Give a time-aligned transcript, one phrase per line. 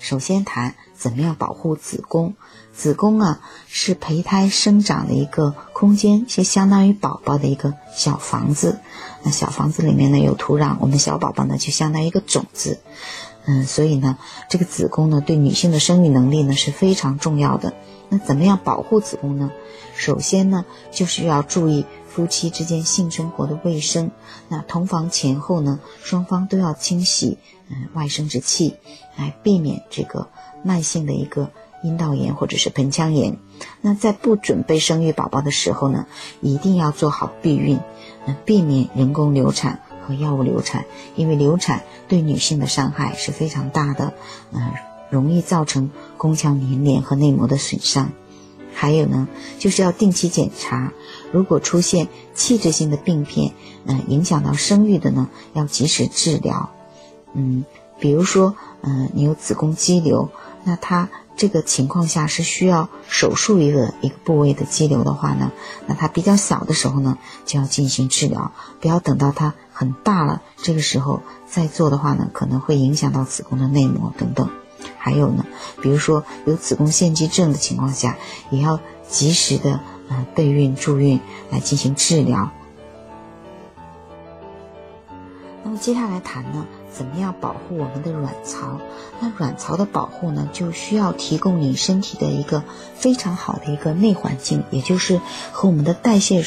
[0.00, 2.34] 首先谈怎么样保护子宫。
[2.74, 8.80] 子宫啊是胚胎生长的一个空间，就相当于宝宝的一个小房子。
[9.22, 12.80] 那小房子里面呢有土壤，我们小宝宝呢就相当于一个种子。
[13.46, 14.18] 嗯，所以呢，
[14.48, 17.72] 这个子宫呢对女性的生育能力呢是非常重要的。
[18.08, 19.50] 那怎么样保护子宫呢？
[19.94, 21.84] 首先呢就是要注意。
[22.10, 24.10] 夫妻之间性生活的卫生，
[24.48, 27.38] 那同房前后呢，双方都要清洗
[27.70, 28.74] 嗯外生殖器，
[29.16, 30.28] 来避免这个
[30.64, 31.52] 慢性的一个
[31.84, 33.36] 阴道炎或者是盆腔炎。
[33.80, 36.06] 那在不准备生育宝宝的时候呢，
[36.40, 37.78] 一定要做好避孕，
[38.26, 44.12] 那避免人工流产和药物流产，因为流产对女性的伤害是非常大的，
[44.50, 44.72] 嗯，
[45.08, 48.10] 容易造成宫腔粘连和内膜的损伤。
[48.74, 49.28] 还有呢，
[49.60, 50.92] 就是要定期检查。
[51.30, 53.52] 如果出现器质性的病变，
[53.84, 56.70] 嗯，影响到生育的呢，要及时治疗。
[57.32, 57.64] 嗯，
[58.00, 60.30] 比如说，嗯，你有子宫肌瘤，
[60.64, 65.52] 那它这个情况下是需要手术一个一个部位的肌瘤的话呢，
[65.86, 74.50] 那它比较小的时候呢，就要进行治疗，不要等到它很大了，这个时候再做的话呢，可能会影响到子宫的内膜等等。
[74.98, 75.46] 还有呢，
[75.80, 78.18] 比如说有子宫腺肌症的情况下，
[78.50, 78.78] 也要
[79.08, 79.80] 及时的。
[80.10, 81.20] 呃，备孕助孕
[81.52, 82.50] 来进行治疗。
[85.62, 88.80] 那么接下来谈呢，怎么样保护我们的卵巢？
[89.20, 92.64] 那卵巢的保护呢，就需要提供你身体的一个
[92.96, 95.20] 非常好的一个内环境，也就是
[95.52, 96.44] 和我们的代谢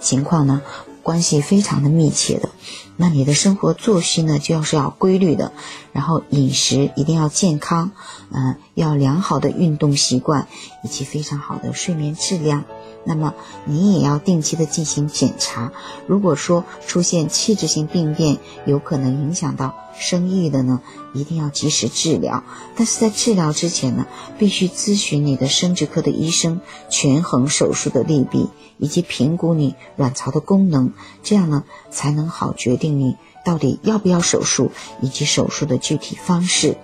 [0.00, 0.62] 情况呢
[1.02, 2.48] 关系非常的密切的。
[2.96, 5.52] 那你的生活作息呢，就要是要规律的，
[5.92, 7.90] 然后饮食一定要健康，
[8.30, 10.46] 嗯，要良好的运动习惯，
[10.84, 12.64] 以及非常好的睡眠质量。
[13.04, 15.72] 那么你也要定期的进行检查，
[16.06, 20.80] 如果说出现器质性病变，有可能影响到生育的呢，
[21.12, 22.44] 一定要及时治疗。
[22.76, 24.06] 但是在治疗之前呢，
[24.38, 28.48] 必须咨询你的生殖科的医生，权衡手术的利弊，
[28.78, 30.92] 以及评估你卵巢的功能，
[31.24, 34.70] 这样呢才能好决定你到底要不要手术，
[35.00, 36.76] 以及手术的具体方式。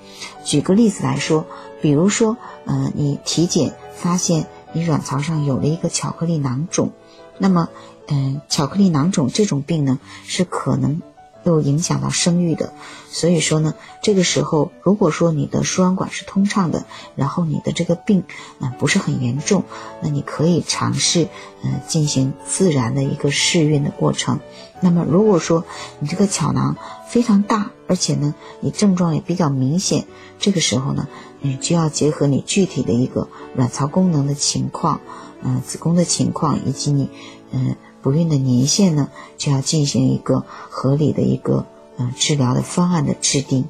[0.45, 1.47] 举个例子来说，
[1.81, 4.49] 比如说，呃，你体检发现。
[4.73, 6.93] 你卵巢上有了一个巧克力囊肿，
[7.39, 7.69] 那么，
[8.09, 11.01] 嗯，巧克力囊肿这种病呢，是可能
[11.53, 12.73] 又影响到生育的。
[13.11, 16.85] 所以说呢，这个时候，如果说你的输卵管是通畅的，
[17.17, 18.25] 然后你的这个病，
[18.61, 19.65] 嗯，不是很严重，
[20.03, 21.29] 那你可以尝试，
[21.65, 24.41] 嗯，进行自然的一个试孕的过程。
[24.81, 25.65] 那么，如果说
[25.99, 26.77] 你这个巧囊
[27.09, 30.07] 非常大，而且呢，你症状也比较明显，
[30.39, 31.09] 这个时候呢，
[31.41, 35.01] 你就要结合你具体的一个卵巢功能的情况，
[35.43, 37.11] 嗯，子宫的情况，以及你，
[37.51, 41.67] 嗯，不孕的年限呢，就要进行一个合理的一个，
[41.97, 43.69] 嗯，治疗的方案的制定。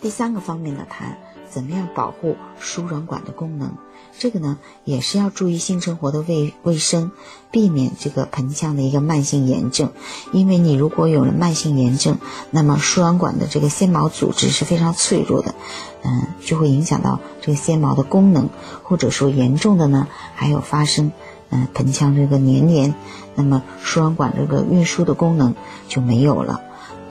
[0.00, 3.76] 第三个方面呢，谈怎么样保护输卵管的功能。
[4.18, 7.10] 这个呢，也是要注意性生活的卫卫生，
[7.50, 9.92] 避免这个盆腔的一个慢性炎症。
[10.32, 12.18] 因为你如果有了慢性炎症，
[12.50, 15.54] 那么输卵管的这个纤毛组织是非常脆弱的，
[16.02, 18.48] 嗯，就会影响到这个纤毛的功能，
[18.82, 21.12] 或者说严重的呢，还有发生
[21.50, 22.94] 嗯盆腔这个粘连，
[23.34, 25.54] 那么输卵管这个运输的功能
[25.88, 26.60] 就没有了，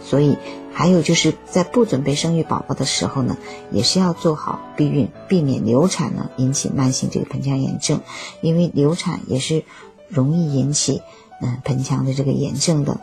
[0.03, 0.37] 所以。
[0.77, 3.37] 还有就是在不准备生育宝宝的时候呢，
[3.71, 8.01] 也是要做好避孕，避免流产呢引起慢性这个盆腔炎症，
[8.41, 9.63] 因为流产也是
[10.09, 11.01] 容易引起
[11.41, 12.99] 嗯盆腔的这个炎症的，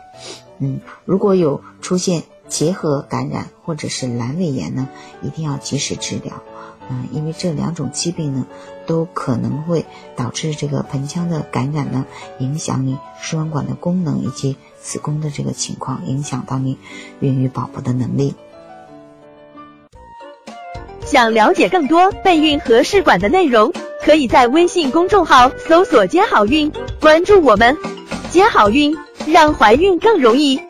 [0.59, 2.21] 嗯，如果有出现
[2.53, 4.87] 结核感染或者是阑尾炎呢，
[5.23, 6.43] 一定要及时治疗。
[6.87, 8.45] 嗯，因为这两种疾病呢，
[8.85, 12.05] 都可能会导致这个盆腔的感染呢，
[12.37, 16.77] 影响你输卵管的功能以及子宫的这个情况，影响到你
[17.21, 18.35] 孕育宝宝的能力。
[21.03, 23.73] 想了解更多备孕和试管的内容，
[24.03, 26.71] 可以在微信公众号搜索“接好运”，
[27.01, 27.75] 关注我们，
[28.29, 28.95] 接好运，
[29.25, 30.61] 让怀孕更容易。